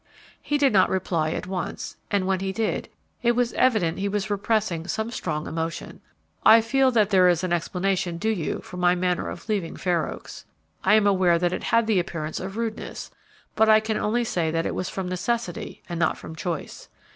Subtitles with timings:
[0.41, 2.89] He did not reply at once, and when he did,
[3.21, 6.01] it was evident he was repressing some strong emotion.
[6.43, 10.09] "I feel that there is an explanation due you for my manner of leaving Fair
[10.09, 10.43] Oaks.
[10.83, 13.11] I am aware that it had the appearance of rudeness,
[13.55, 16.87] but I can only say that it was from necessity and not from choice.